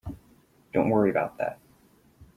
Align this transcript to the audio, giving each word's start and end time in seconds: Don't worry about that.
Don't 0.73 0.89
worry 0.89 1.11
about 1.11 1.37
that. 1.37 1.59